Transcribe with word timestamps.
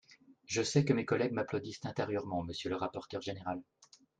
Je 0.47 0.63
sais 0.63 0.83
que 0.83 0.93
mes 0.93 1.05
collègues 1.05 1.33
m’applaudissent 1.33 1.85
intérieurement, 1.85 2.41
monsieur 2.41 2.71
le 2.71 2.75
rapporteur 2.75 3.21
général 3.21 3.61